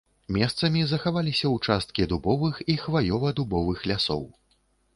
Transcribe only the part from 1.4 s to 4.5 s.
ўчасткі дубовых і хваёва-дубовых лясоў.